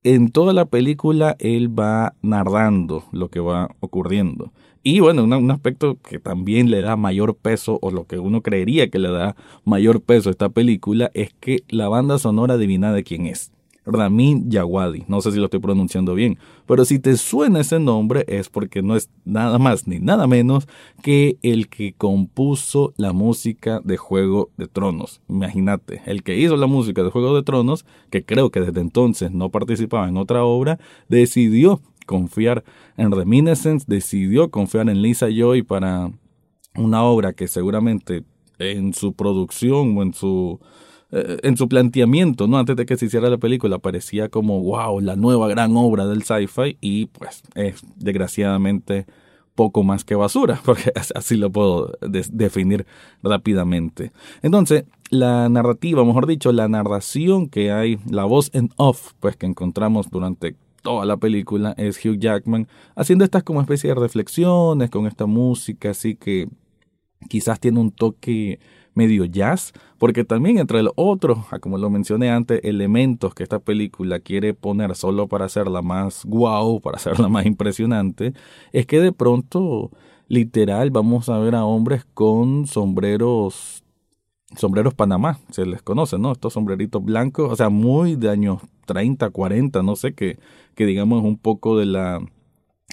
en 0.04 0.32
toda 0.32 0.54
la 0.54 0.64
película 0.68 1.36
él 1.40 1.78
va 1.78 2.14
narrando 2.22 3.04
lo 3.12 3.28
que 3.28 3.42
va 3.42 3.76
ocurriendo. 3.82 4.54
Y 4.82 5.02
bueno, 5.02 5.24
un, 5.24 5.52
aspecto 5.52 5.98
que 6.08 6.20
también 6.20 6.72
le 6.72 6.82
da 6.82 6.96
mayor 6.96 7.36
peso, 7.36 7.80
o 7.82 7.92
lo 7.92 8.06
que 8.06 8.18
uno 8.18 8.42
creería 8.42 8.90
que 8.90 9.00
le 9.00 9.12
da 9.12 9.36
mayor 9.66 10.02
peso 10.02 10.30
a 10.30 10.32
esta 10.32 10.50
película, 10.50 11.12
es 11.14 11.34
que 11.40 11.64
la 11.68 11.90
banda 11.90 12.18
sonora 12.18 12.54
adivina 12.54 12.94
de 12.94 13.04
quién 13.04 13.26
es. 13.26 13.52
Ramin 13.86 14.50
Yawadi. 14.50 15.06
No 15.08 15.22
sé 15.22 15.32
si 15.32 15.38
lo 15.38 15.46
estoy 15.46 15.60
pronunciando 15.60 16.14
bien, 16.14 16.38
pero 16.66 16.86
si 16.86 17.00
te 17.00 17.18
suena 17.18 17.62
ese 17.62 17.80
nombre 17.80 18.24
es 18.28 18.50
porque 18.50 18.82
no 18.82 18.96
es 18.96 19.10
nada 19.26 19.58
más 19.58 19.88
ni 19.88 20.00
nada 20.00 20.28
menos 20.28 20.68
que 21.02 21.38
el 21.42 21.70
que 21.70 21.94
compuso 21.94 22.94
la 22.98 23.14
música 23.14 23.82
de 23.84 23.98
Juego 23.98 24.52
de 24.58 24.68
Tronos. 24.68 25.22
Imagínate, 25.28 26.02
el 26.06 26.24
que 26.24 26.38
hizo 26.38 26.56
la 26.58 26.68
música 26.68 27.04
de 27.04 27.10
Juego 27.10 27.36
de 27.36 27.44
Tronos, 27.44 27.86
que 28.10 28.24
creo 28.24 28.52
que 28.52 28.62
desde 28.62 28.82
entonces 28.82 29.32
no 29.32 29.50
participaba 29.50 30.08
en 30.08 30.18
otra 30.18 30.44
obra, 30.44 30.80
decidió 31.08 31.82
confiar 32.10 32.64
en 32.98 33.12
Reminiscence, 33.12 33.86
decidió 33.88 34.50
confiar 34.50 34.90
en 34.90 35.04
Lisa 35.04 35.28
Joy 35.30 35.62
para 35.62 36.10
una 36.76 37.04
obra 37.04 37.34
que 37.34 37.48
seguramente 37.48 38.24
en 38.58 38.96
su 38.96 39.14
producción 39.14 39.96
o 39.96 40.02
en 40.02 40.16
su 40.16 40.60
eh, 41.12 41.38
en 41.44 41.56
su 41.56 41.70
planteamiento, 41.70 42.48
¿no? 42.48 42.58
Antes 42.58 42.76
de 42.78 42.88
que 42.88 42.98
se 42.98 43.06
hiciera 43.06 43.30
la 43.30 43.38
película, 43.38 43.78
parecía 43.78 44.30
como, 44.30 44.60
wow, 44.64 45.00
la 45.02 45.16
nueva 45.16 45.48
gran 45.48 45.78
obra 45.78 46.08
del 46.08 46.24
sci-fi 46.24 46.78
y 46.82 47.06
pues 47.08 47.44
es 47.54 47.84
desgraciadamente 47.96 49.06
poco 49.54 49.84
más 49.84 50.04
que 50.04 50.16
basura, 50.16 50.60
porque 50.66 50.92
así 51.14 51.36
lo 51.38 51.52
puedo 51.52 51.92
definir 52.02 52.88
rápidamente. 53.22 54.14
Entonces, 54.42 54.86
la 55.12 55.48
narrativa, 55.48 56.04
mejor 56.04 56.26
dicho, 56.26 56.52
la 56.52 56.68
narración 56.68 57.50
que 57.50 57.72
hay, 57.72 58.00
la 58.10 58.26
voz 58.26 58.50
en 58.54 58.70
off, 58.78 59.14
pues 59.20 59.36
que 59.36 59.46
encontramos 59.46 60.10
durante 60.10 60.56
toda 60.82 61.06
la 61.06 61.18
película 61.18 61.74
es 61.78 62.04
Hugh 62.04 62.18
Jackman 62.18 62.68
haciendo 62.96 63.26
estas 63.26 63.44
como 63.44 63.62
especie 63.62 63.90
de 63.90 63.96
reflexiones 63.96 64.90
con 64.90 65.08
esta 65.08 65.26
música, 65.26 65.92
así 65.92 66.16
que 66.16 66.48
quizás 67.28 67.60
tiene 67.60 67.80
un 67.80 67.92
toque 67.92 68.60
medio 68.94 69.26
jazz, 69.26 69.74
porque 69.98 70.24
también 70.26 70.58
entre 70.58 70.84
los 70.84 70.94
otros, 70.96 71.40
como 71.62 71.78
lo 71.78 71.90
mencioné 71.90 72.30
antes, 72.30 72.60
elementos 72.64 73.34
que 73.34 73.44
esta 73.44 73.60
película 73.60 74.20
quiere 74.20 74.54
poner 74.54 74.96
solo 74.96 75.28
para 75.28 75.46
hacerla 75.46 75.82
más 75.82 76.26
guau, 76.26 76.82
para 76.82 76.98
hacerla 76.98 77.30
más 77.30 77.46
impresionante, 77.46 78.34
es 78.74 78.86
que 78.86 79.00
de 79.00 79.12
pronto, 79.12 79.92
literal, 80.28 80.92
vamos 80.92 81.30
a 81.30 81.38
ver 81.40 81.56
a 81.56 81.66
hombres 81.66 82.06
con 82.14 82.68
sombreros 82.68 83.84
sombreros 84.58 84.94
Panamá, 84.94 85.40
se 85.52 85.66
les 85.66 85.82
conoce, 85.82 86.18
¿no? 86.18 86.32
Estos 86.32 86.54
sombreritos 86.54 87.04
blancos, 87.04 87.52
o 87.52 87.56
sea, 87.56 87.70
muy 87.70 88.16
de 88.16 88.30
años 88.30 88.62
30, 88.86 89.30
40, 89.30 89.84
no 89.84 89.96
sé, 89.96 90.14
que, 90.14 90.40
que 90.76 90.86
digamos 90.86 91.24
un 91.24 91.38
poco 91.38 91.78
de 91.78 91.86
la 91.86 92.22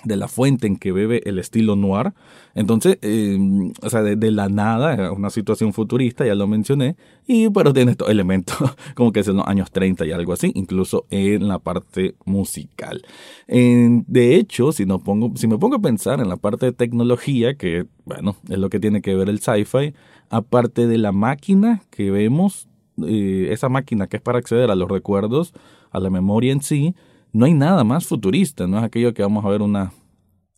de 0.07 0.17
la 0.17 0.29
fuente 0.29 0.67
en 0.67 0.77
que 0.77 0.93
bebe 0.93 1.21
el 1.25 1.39
estilo 1.39 1.77
noir. 1.77 2.13
Entonces, 2.55 2.99
eh, 3.03 3.39
o 3.83 3.91
sea, 3.91 4.03
de, 4.03 4.31
la 4.31 4.49
nada, 4.49 5.13
una 5.13 5.31
situación 5.31 5.73
futurista, 5.73 6.25
ya 6.25 6.35
lo 6.35 6.47
mencioné, 6.47 6.97
y 7.27 7.51
pero 7.51 7.73
tiene 7.73 7.93
estos 7.93 8.09
elementos 8.09 8.57
como 8.95 9.13
que 9.13 9.21
es 9.21 9.29
en 9.29 9.37
los 9.37 9.47
años 9.47 9.71
30 9.71 10.07
y 10.07 10.13
algo 10.13 10.33
así, 10.33 10.53
incluso 10.55 11.07
en 11.11 11.49
la 11.49 11.59
parte 11.59 12.15
musical. 12.25 13.03
de 13.49 14.37
hecho, 14.37 14.73
si, 14.73 14.87
no 14.87 15.01
pongo, 15.01 15.33
si 15.37 15.47
me 15.47 15.59
pongo 15.59 15.77
a 15.77 15.81
pensar 15.81 16.21
en 16.21 16.29
la 16.29 16.37
parte 16.37 16.67
de 16.67 16.73
tecnología, 16.73 17.57
que 17.57 17.87
bueno, 18.05 18.37
es 18.49 18.59
lo 18.59 18.71
que 18.71 18.81
tiene 18.81 19.03
que 19.03 19.15
ver 19.15 19.29
el 19.29 19.41
sci-fi, 19.41 19.93
aparte 20.31 20.87
de 20.87 20.99
la 20.99 21.13
máquina 21.13 21.83
que 21.91 22.11
vemos, 22.11 22.69
eh, 23.05 23.49
esa 23.51 23.69
máquina 23.69 24.07
que 24.07 24.19
es 24.19 24.23
para 24.23 24.39
acceder 24.39 24.71
a 24.71 24.75
los 24.75 24.89
recuerdos, 24.89 25.53
a 25.91 26.01
la 26.01 26.11
memoria 26.11 26.53
en 26.53 26.63
sí, 26.63 26.95
no 27.37 27.45
hay 27.45 27.53
nada 27.53 27.85
más 27.85 28.07
futurista, 28.07 28.67
no 28.67 28.79
es 28.79 28.85
aquello 28.85 29.13
que 29.13 29.21
vamos 29.21 29.45
a 29.45 29.51
ver 29.51 29.61
una, 29.61 29.93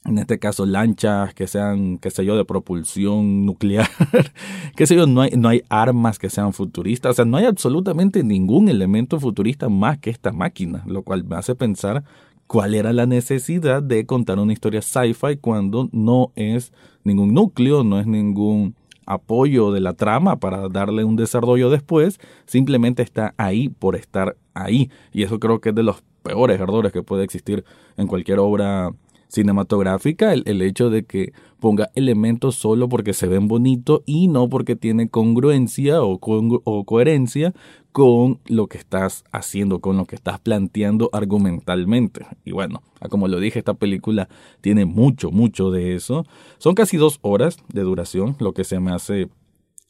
en 0.05 0.17
este 0.17 0.39
caso, 0.39 0.65
lanchas 0.65 1.35
que 1.35 1.49
sean, 1.49 1.99
qué 1.99 2.09
sé 2.09 2.25
yo, 2.25 2.37
de 2.37 2.45
propulsión 2.45 3.45
nuclear, 3.45 3.89
qué 4.77 4.87
sé 4.87 4.95
yo, 4.95 5.09
no 5.09 5.23
hay, 5.23 5.33
no 5.33 5.49
hay 5.49 5.63
armas 5.69 6.21
que 6.21 6.31
sean 6.31 6.53
futuristas, 6.53 7.11
o 7.11 7.15
sea, 7.15 7.25
no 7.25 7.37
hay 7.37 7.47
absolutamente 7.47 8.23
ningún 8.23 8.69
elemento 8.69 9.19
futurista 9.19 9.69
más 9.69 9.99
que 9.99 10.11
esta 10.11 10.31
máquina, 10.31 10.85
lo 10.87 11.03
cual 11.03 11.25
me 11.25 11.35
hace 11.35 11.57
pensar 11.57 12.05
cuál 12.47 12.77
era 12.77 12.93
la 12.93 13.07
necesidad 13.07 13.83
de 13.83 14.07
contar 14.07 14.39
una 14.39 14.53
historia 14.53 14.81
sci-fi 14.81 15.37
cuando 15.41 15.89
no 15.91 16.31
es 16.37 16.73
ningún 17.03 17.35
núcleo, 17.35 17.83
no 17.83 17.99
es 17.99 18.07
ningún 18.07 18.77
apoyo 19.05 19.73
de 19.73 19.81
la 19.81 19.95
trama 19.95 20.39
para 20.39 20.69
darle 20.69 21.03
un 21.03 21.17
desarrollo 21.17 21.71
después, 21.71 22.21
simplemente 22.47 23.03
está 23.03 23.35
ahí 23.37 23.69
por 23.69 23.97
estar 23.97 24.37
ahí. 24.55 24.91
Y 25.13 25.25
eso 25.25 25.41
creo 25.41 25.61
que 25.61 25.71
es 25.71 25.75
de 25.75 25.83
los 25.83 26.05
peores 26.29 26.61
errores 26.61 26.93
que 26.93 27.03
puede 27.03 27.25
existir 27.25 27.65
en 27.97 28.07
cualquier 28.07 28.39
obra 28.39 28.93
cinematográfica, 29.29 30.35
el, 30.35 30.63
hecho 30.63 30.91
de 30.91 31.05
que 31.05 31.33
ponga 31.59 31.91
elementos 31.95 32.55
solo 32.55 32.89
porque 32.89 33.15
se 33.15 33.27
ven 33.27 33.49
bonitos 33.49 34.03
y 34.05 34.29
no 34.29 34.49
porque 34.49 34.77
tiene 34.77 35.09
congruencia 35.09 36.03
o, 36.03 36.19
o 36.21 36.85
coherencia 36.85 37.55
con 37.93 38.41
lo 38.47 38.67
que 38.67 38.79
estás 38.79 39.25
haciendo, 39.33 39.81
con 39.81 39.97
lo 39.97 40.05
que 40.05 40.17
estás 40.17 40.39
planteando 40.39 41.09
argumentalmente. 41.13 42.27
Y 42.45 42.53
bueno, 42.53 42.83
como 43.09 43.27
lo 43.27 43.41
dije, 43.41 43.59
esta 43.59 43.75
película 43.75 44.29
tiene 44.61 44.85
mucho, 44.85 45.31
mucho 45.31 45.71
de 45.71 45.95
eso. 45.95 46.27
Son 46.59 46.75
casi 46.75 46.97
dos 46.97 47.19
horas 47.23 47.57
de 47.73 47.83
duración, 47.83 48.37
lo 48.39 48.53
que 48.53 48.65
se 48.65 48.81
me 48.81 48.93
hace 48.93 49.29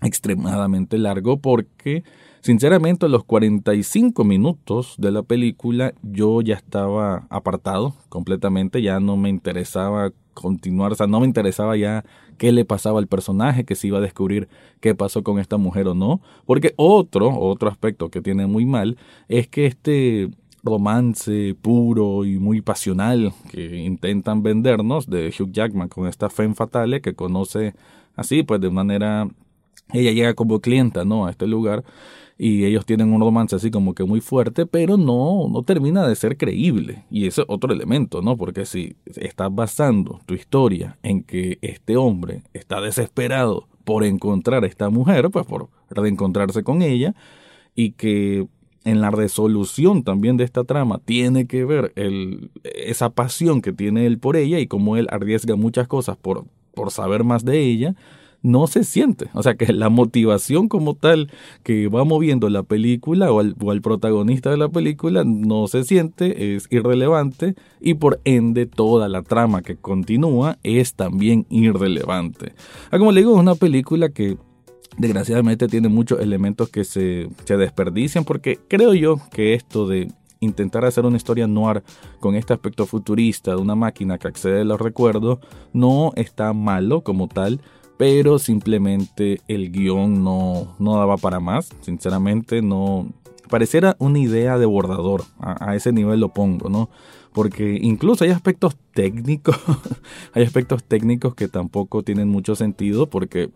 extremadamente 0.00 0.98
largo 0.98 1.40
porque 1.40 2.04
Sinceramente, 2.40 3.06
a 3.06 3.08
los 3.08 3.24
45 3.24 4.24
minutos 4.24 4.94
de 4.96 5.10
la 5.10 5.22
película 5.22 5.92
yo 6.02 6.40
ya 6.40 6.54
estaba 6.54 7.26
apartado 7.30 7.94
completamente, 8.08 8.80
ya 8.80 9.00
no 9.00 9.16
me 9.16 9.28
interesaba 9.28 10.12
continuar, 10.34 10.92
o 10.92 10.94
sea, 10.94 11.08
no 11.08 11.20
me 11.20 11.26
interesaba 11.26 11.76
ya 11.76 12.04
qué 12.38 12.52
le 12.52 12.64
pasaba 12.64 13.00
al 13.00 13.08
personaje, 13.08 13.64
que 13.64 13.74
se 13.74 13.88
iba 13.88 13.98
a 13.98 14.00
descubrir 14.00 14.48
qué 14.80 14.94
pasó 14.94 15.24
con 15.24 15.40
esta 15.40 15.56
mujer 15.56 15.88
o 15.88 15.94
no, 15.94 16.20
porque 16.46 16.74
otro, 16.76 17.36
otro 17.36 17.68
aspecto 17.68 18.08
que 18.08 18.22
tiene 18.22 18.46
muy 18.46 18.64
mal 18.64 18.96
es 19.26 19.48
que 19.48 19.66
este 19.66 20.30
romance 20.62 21.56
puro 21.60 22.24
y 22.24 22.38
muy 22.38 22.62
pasional 22.62 23.32
que 23.50 23.78
intentan 23.78 24.42
vendernos 24.42 25.06
de 25.08 25.34
Hugh 25.38 25.50
Jackman 25.50 25.88
con 25.88 26.06
esta 26.06 26.30
femme 26.30 26.54
fatale 26.54 27.00
que 27.00 27.14
conoce 27.14 27.74
así, 28.14 28.42
pues 28.44 28.60
de 28.60 28.70
manera 28.70 29.28
ella 29.92 30.12
llega 30.12 30.34
como 30.34 30.60
clienta, 30.60 31.04
¿no? 31.04 31.26
A 31.26 31.30
este 31.30 31.46
lugar 31.46 31.84
y 32.38 32.64
ellos 32.64 32.86
tienen 32.86 33.12
un 33.12 33.20
romance 33.20 33.56
así 33.56 33.70
como 33.70 33.94
que 33.94 34.04
muy 34.04 34.20
fuerte, 34.20 34.64
pero 34.64 34.96
no, 34.96 35.48
no 35.50 35.62
termina 35.64 36.06
de 36.06 36.14
ser 36.14 36.36
creíble. 36.36 37.04
Y 37.10 37.26
ese 37.26 37.42
es 37.42 37.46
otro 37.50 37.72
elemento, 37.72 38.22
¿no? 38.22 38.36
Porque 38.36 38.64
si 38.64 38.94
estás 39.16 39.52
basando 39.52 40.20
tu 40.24 40.34
historia 40.34 40.96
en 41.02 41.24
que 41.24 41.58
este 41.62 41.96
hombre 41.96 42.42
está 42.52 42.80
desesperado 42.80 43.66
por 43.84 44.04
encontrar 44.04 44.62
a 44.62 44.68
esta 44.68 44.88
mujer, 44.88 45.30
pues 45.30 45.46
por 45.46 45.68
reencontrarse 45.90 46.62
con 46.62 46.82
ella, 46.82 47.14
y 47.74 47.92
que 47.92 48.46
en 48.84 49.00
la 49.00 49.10
resolución 49.10 50.04
también 50.04 50.36
de 50.36 50.44
esta 50.44 50.62
trama 50.62 51.00
tiene 51.04 51.46
que 51.46 51.64
ver 51.64 51.92
el, 51.96 52.50
esa 52.62 53.10
pasión 53.10 53.62
que 53.62 53.72
tiene 53.72 54.06
él 54.06 54.18
por 54.18 54.36
ella 54.36 54.60
y 54.60 54.68
cómo 54.68 54.96
él 54.96 55.08
arriesga 55.10 55.56
muchas 55.56 55.88
cosas 55.88 56.16
por, 56.16 56.44
por 56.74 56.92
saber 56.92 57.24
más 57.24 57.44
de 57.44 57.60
ella, 57.60 57.96
no 58.42 58.66
se 58.66 58.84
siente. 58.84 59.28
O 59.34 59.42
sea 59.42 59.56
que 59.56 59.72
la 59.72 59.88
motivación 59.88 60.68
como 60.68 60.94
tal 60.94 61.30
que 61.62 61.88
va 61.88 62.04
moviendo 62.04 62.48
la 62.48 62.62
película 62.62 63.32
o 63.32 63.40
al, 63.40 63.82
protagonista 63.82 64.50
de 64.50 64.56
la 64.56 64.68
película 64.68 65.24
no 65.24 65.66
se 65.68 65.84
siente, 65.84 66.54
es 66.54 66.66
irrelevante 66.70 67.54
y 67.80 67.94
por 67.94 68.20
ende 68.24 68.66
toda 68.66 69.08
la 69.08 69.22
trama 69.22 69.62
que 69.62 69.76
continúa 69.76 70.58
es 70.62 70.94
también 70.94 71.46
irrelevante. 71.50 72.54
Ah, 72.90 72.98
como 72.98 73.12
le 73.12 73.20
digo, 73.20 73.34
es 73.34 73.40
una 73.40 73.54
película 73.54 74.08
que 74.10 74.36
desgraciadamente 74.96 75.68
tiene 75.68 75.88
muchos 75.88 76.20
elementos 76.20 76.68
que 76.70 76.84
se, 76.84 77.28
se 77.44 77.56
desperdician 77.56 78.24
porque 78.24 78.58
creo 78.68 78.94
yo 78.94 79.20
que 79.30 79.54
esto 79.54 79.86
de 79.86 80.08
intentar 80.40 80.84
hacer 80.84 81.04
una 81.04 81.16
historia 81.16 81.46
noir 81.46 81.82
con 82.20 82.34
este 82.34 82.52
aspecto 82.52 82.86
futurista 82.86 83.52
de 83.52 83.56
una 83.56 83.74
máquina 83.74 84.18
que 84.18 84.28
accede 84.28 84.60
a 84.60 84.64
los 84.64 84.80
recuerdos 84.80 85.38
no 85.72 86.12
está 86.16 86.52
malo 86.52 87.02
como 87.02 87.28
tal, 87.28 87.60
pero 87.98 88.38
simplemente 88.38 89.40
el 89.48 89.70
guion 89.70 90.24
no, 90.24 90.74
no 90.78 90.96
daba 90.96 91.18
para 91.18 91.40
más, 91.40 91.68
sinceramente 91.82 92.62
no... 92.62 93.08
Pareciera 93.50 93.96
una 93.98 94.18
idea 94.18 94.58
de 94.58 94.66
bordador, 94.66 95.24
a, 95.40 95.70
a 95.70 95.74
ese 95.74 95.90
nivel 95.90 96.20
lo 96.20 96.28
pongo, 96.28 96.68
¿no? 96.68 96.90
Porque 97.32 97.78
incluso 97.80 98.24
hay 98.24 98.30
aspectos 98.30 98.76
técnicos, 98.94 99.58
hay 100.34 100.44
aspectos 100.44 100.84
técnicos 100.84 101.34
que 101.34 101.48
tampoco 101.48 102.02
tienen 102.02 102.28
mucho 102.28 102.54
sentido 102.54 103.08
porque 103.08 103.50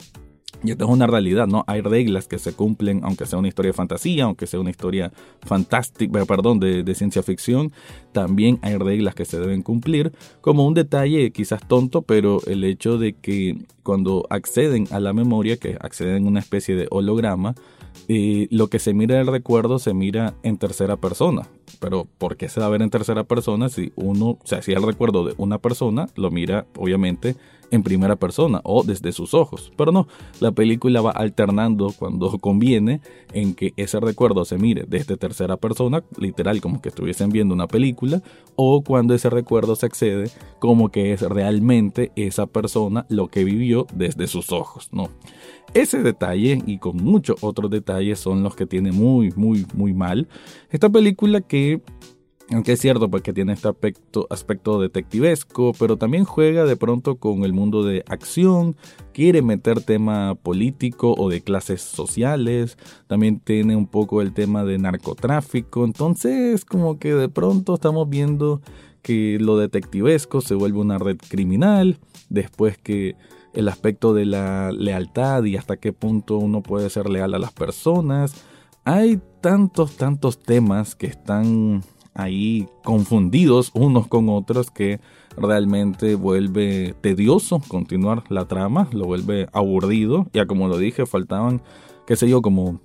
y 0.64 0.71
esto 0.71 0.85
es 0.85 0.90
una 0.90 1.06
realidad, 1.06 1.49
¿no? 1.49 1.64
Hay 1.66 1.80
reglas 1.80 2.28
que 2.28 2.38
se 2.38 2.52
cumplen, 2.52 3.00
aunque 3.02 3.26
sea 3.26 3.38
una 3.38 3.49
historia 3.49 3.71
de 3.71 3.76
fantasía, 3.76 4.25
aunque 4.25 4.47
sea 4.47 4.61
una 4.61 4.71
historia 4.71 5.12
fantástica, 5.40 6.21
eh, 6.21 6.26
perdón, 6.26 6.61
de, 6.61 6.94
ciencia 6.94 7.23
ficción, 7.23 7.73
también 8.12 8.59
hay 8.62 8.76
reglas 8.76 9.14
que 9.14 9.25
se 9.25 9.40
deben 9.40 9.62
cumplir. 9.62 10.12
Como 10.40 10.66
un 10.66 10.75
detalle 10.75 11.32
quizás 11.32 11.66
tonto, 11.66 12.02
pero 12.02 12.40
el 12.47 12.62
hecho 12.64 12.99
de 12.99 13.14
que 13.14 13.56
cuando 13.82 14.26
acceden 14.30 14.87
a 14.92 15.00
la 15.00 15.12
memoria, 15.12 15.56
que 15.56 15.76
acceden 15.80 16.26
a 16.26 16.28
una 16.28 16.40
especie 16.40 16.76
de 16.76 16.87
holograma, 16.90 17.54
y 18.09 18.54
lo 18.54 18.68
que 18.68 18.78
se 18.78 18.94
mira 18.94 19.16
en 19.16 19.23
el 19.23 19.26
recuerdo 19.26 19.78
se 19.78 19.94
mira 19.94 20.35
en 20.42 20.59
tercera 20.59 20.97
persona. 20.97 21.49
Pero 21.80 22.06
¿por 22.18 22.37
qué 22.37 22.49
se 22.49 22.61
va 22.61 22.66
a 22.66 22.71
ver 22.71 22.82
en 22.82 22.90
tercera 22.90 23.25
persona 23.25 23.68
si 23.68 23.92
uno, 23.97 24.30
o 24.30 24.40
sea, 24.44 24.62
si 24.62 24.73
el 24.73 24.82
recuerdo 24.82 25.25
de 25.25 25.35
una 25.37 25.59
persona 25.59 26.09
lo 26.14 26.30
mira 26.30 26.66
obviamente 26.76 27.37
en 27.72 27.82
primera 27.82 28.14
persona 28.14 28.60
o 28.62 28.84
desde 28.84 29.10
sus 29.10 29.34
ojos? 29.34 29.72
Pero 29.76 29.90
no, 29.90 30.06
la 30.38 30.52
película 30.52 31.00
va 31.00 31.10
alternando 31.10 31.92
cuando 31.98 32.38
conviene 32.38 33.00
en 33.32 33.54
que 33.54 33.72
ese 33.76 33.98
recuerdo 33.98 34.44
se 34.44 34.58
mire 34.58 34.84
desde 34.86 35.16
tercera 35.16 35.56
persona, 35.56 36.04
literal 36.16 36.60
como 36.60 36.80
que 36.80 36.90
estuviesen 36.90 37.30
viendo 37.30 37.54
una 37.54 37.66
película, 37.66 38.22
o 38.54 38.82
cuando 38.82 39.14
ese 39.14 39.30
recuerdo 39.30 39.74
se 39.74 39.86
excede 39.86 40.30
como 40.60 40.90
que 40.90 41.12
es 41.12 41.22
realmente 41.22 42.12
esa 42.14 42.46
persona 42.46 43.06
lo 43.08 43.26
que 43.28 43.42
vivió 43.42 43.86
desde 43.94 44.28
sus 44.28 44.52
ojos, 44.52 44.88
¿no? 44.92 45.08
Ese 45.74 46.02
detalle 46.02 46.62
y 46.66 46.78
con 46.78 46.98
muchos 46.98 47.42
otros 47.42 47.70
detalles 47.70 48.18
son 48.18 48.42
los 48.42 48.54
que 48.54 48.66
tiene 48.66 48.92
muy, 48.92 49.32
muy, 49.36 49.66
muy 49.72 49.94
mal. 49.94 50.28
Esta 50.70 50.90
película 50.90 51.40
que 51.40 51.80
aunque 52.52 52.73
es 52.73 52.80
cierto 52.80 53.11
porque 53.11 53.32
pues, 53.32 53.35
tiene 53.35 53.52
este 53.52 53.68
aspecto, 53.68 54.26
aspecto 54.30 54.80
detectivesco, 54.80 55.73
pero 55.78 55.97
también 55.97 56.25
juega 56.25 56.64
de 56.64 56.76
pronto 56.76 57.16
con 57.16 57.44
el 57.44 57.52
mundo 57.52 57.85
de 57.85 58.04
acción, 58.09 58.76
quiere 59.12 59.42
meter 59.42 59.82
tema 59.82 60.35
político 60.35 61.14
o 61.16 61.30
de 61.30 61.40
clases 61.40 61.82
sociales, 61.82 62.78
también 63.06 63.40
tiene 63.40 63.76
un 63.76 63.87
poco 63.87 64.23
el 64.23 64.32
tema 64.32 64.64
de 64.64 64.78
narcotráfico, 64.78 65.85
entonces 65.85 66.64
como 66.64 66.99
que 66.99 67.14
de 67.14 67.28
pronto 67.28 67.75
estamos 67.75 68.09
viendo 68.09 68.61
que 69.02 69.38
lo 69.40 69.56
detectivesco 69.56 70.40
se 70.40 70.54
vuelve 70.54 70.78
una 70.78 70.99
red 70.99 71.18
criminal, 71.28 71.99
después 72.28 72.78
que 72.78 73.16
el 73.52 73.68
aspecto 73.68 74.14
de 74.14 74.26
la 74.26 74.73
lealtad 74.73 75.44
y 75.44 75.56
hasta 75.56 75.76
qué 75.76 75.92
punto 75.92 76.38
uno 76.38 76.62
puede 76.62 76.88
ser 76.88 77.11
leal 77.11 77.35
a 77.35 77.38
las 77.38 77.52
personas. 77.52 78.35
Hay 78.85 79.21
tantos, 79.40 79.97
tantos 79.97 80.38
temas 80.38 80.94
que 80.94 81.06
están 81.06 81.82
ahí 82.14 82.69
confundidos 82.85 83.71
unos 83.75 84.07
con 84.07 84.28
otros 84.28 84.71
que 84.71 85.00
realmente 85.37 86.14
vuelve 86.14 86.95
tedioso 87.00 87.61
continuar 87.69 88.25
la 88.28 88.47
trama, 88.47 88.88
lo 88.92 89.07
vuelve 89.07 89.49
aburrido. 89.52 90.26
Ya 90.33 90.47
como 90.47 90.69
lo 90.69 90.78
dije, 90.78 91.07
faltaban 91.07 91.62
qué 92.07 92.16
sé 92.16 92.28
yo, 92.28 92.42
como 92.42 92.81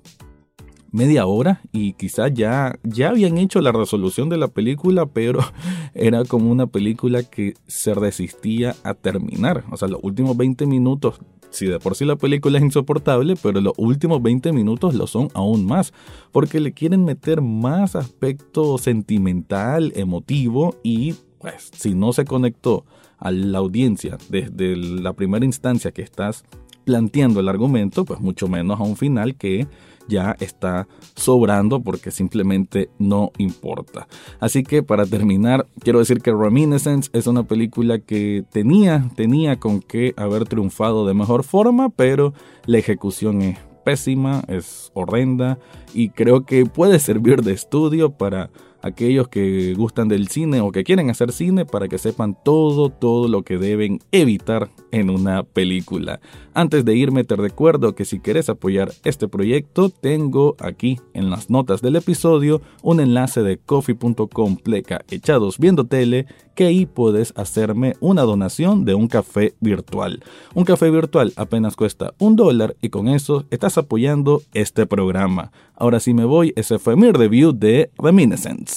media 0.92 1.26
hora 1.26 1.62
y 1.72 1.94
quizás 1.94 2.34
ya, 2.34 2.80
ya 2.84 3.10
habían 3.10 3.38
hecho 3.38 3.62
la 3.62 3.72
resolución 3.72 4.30
de 4.30 4.38
la 4.38 4.48
película, 4.48 5.06
pero 5.06 5.40
era 5.94 6.24
como 6.26 6.52
una 6.52 6.68
película 6.68 7.24
que 7.24 7.56
se 7.68 7.94
resistía 7.94 8.76
a 8.84 8.94
terminar. 8.94 9.64
O 9.72 9.78
sea, 9.78 9.88
los 9.88 10.00
últimos 10.04 10.38
20 10.38 10.66
minutos, 10.66 11.20
si 11.50 11.66
de 11.66 11.80
por 11.80 11.96
sí 11.96 12.06
la 12.06 12.16
película 12.16 12.58
es 12.58 12.63
insoportable, 12.63 13.36
pero 13.42 13.62
los 13.62 13.74
últimos 13.77 14.22
20 14.22 14.51
minutos 14.54 14.94
lo 14.94 15.08
son 15.08 15.30
aún 15.34 15.66
más, 15.66 15.94
porque 16.32 16.60
le 16.60 16.74
quieren 16.74 17.06
meter 17.06 17.42
más 17.42 17.96
aspecto 17.96 18.77
sentimental, 18.77 19.92
emotivo 19.96 20.75
y 20.84 21.16
pues 21.39 21.70
si 21.75 21.94
no 21.94 22.13
se 22.13 22.25
conectó 22.25 22.86
a 23.18 23.32
la 23.32 23.60
audiencia 23.60 24.18
desde 24.30 24.75
la 24.75 25.13
primera 25.13 25.46
instancia 25.46 25.92
que 25.92 26.01
estás 26.01 26.44
planteando 26.88 27.41
el 27.41 27.50
argumento, 27.50 28.06
pues 28.06 28.22
mucho 28.22 28.48
menos 28.48 28.79
a 28.79 28.84
un 28.84 28.96
final 28.96 29.36
que 29.36 29.67
ya 30.08 30.38
está 30.39 30.88
sobrando 31.17 31.82
porque 31.82 32.12
simplemente 32.12 32.89
no 32.98 33.34
importa. 33.38 34.08
Así 34.39 34.63
que 34.63 34.84
para 34.84 35.06
terminar, 35.06 35.67
quiero 35.82 36.00
decir 36.00 36.22
que 36.22 36.32
Reminiscence 36.32 37.10
es 37.12 37.27
una 37.27 37.44
película 37.44 38.00
que 38.00 38.46
tenía, 38.53 39.12
tenía 39.17 39.60
con 39.60 39.82
qué 39.82 40.13
haber 40.15 40.46
triunfado 40.46 41.06
de 41.06 41.13
mejor 41.13 41.44
forma, 41.44 41.89
pero 41.89 42.34
la 42.65 42.77
ejecución 42.77 43.41
es 43.41 43.60
pésima, 43.84 44.46
es 44.48 44.89
horrenda 44.94 45.60
y 45.94 46.12
creo 46.12 46.46
que 46.46 46.65
puede 46.65 47.00
servir 47.00 47.41
de 47.41 47.51
estudio 47.51 48.12
para 48.12 48.50
aquellos 48.88 49.27
que 49.27 49.74
gustan 49.75 50.08
del 50.08 50.27
cine 50.27 50.62
o 50.62 50.72
que 50.72 50.84
quieren 50.84 51.10
hacer 51.10 51.32
cine 51.32 51.65
para 51.65 51.88
que 51.88 51.98
sepan 51.98 52.38
todo, 52.44 52.89
todo 52.89 53.27
lo 53.27 53.44
que 53.44 53.58
deben 53.58 54.00
evitar 54.12 54.70
en 54.91 55.10
una 55.10 55.44
película. 55.44 56.20
Antes 56.53 56.86
de 56.86 56.96
irme 56.96 57.24
te 57.24 57.36
recuerdo 57.36 57.94
que 57.94 58.06
si 58.06 58.20
quieres 58.20 58.50
apoyar 58.50 58.91
este 59.03 59.27
proyecto 59.27 59.89
tengo 59.89 60.56
aquí 60.60 61.00
en 61.13 61.29
las 61.29 61.50
notas 61.50 61.82
del 61.82 61.96
episodio 61.96 62.62
un 62.82 63.00
enlace 63.00 63.44
de 63.44 63.58
coffee.com 63.58 64.58
pleca 64.58 65.01
echados 65.10 65.60
viendo 65.60 65.86
tele 65.86 66.25
que 66.56 66.65
ahí 66.65 66.88
puedes 66.88 67.34
hacerme 67.36 67.94
una 68.00 68.24
donación 68.24 68.84
de 68.84 68.96
un 68.96 69.08
café 69.08 69.53
virtual. 69.60 70.24
Un 70.56 70.65
café 70.65 70.89
virtual 70.89 71.32
apenas 71.36 71.75
cuesta 71.75 72.15
un 72.17 72.36
dólar 72.36 72.75
y 72.82 72.89
con 72.89 73.08
eso 73.08 73.46
estás 73.51 73.77
apoyando 73.77 74.41
este 74.53 74.88
programa. 74.88 75.51
Ahora 75.75 76.00
sí 76.00 76.15
me 76.15 76.25
voy, 76.25 76.53
ese 76.56 76.79
fue 76.79 76.96
mi 76.96 77.12
review 77.12 77.51
de 77.51 77.91
Reminiscence. 78.00 78.77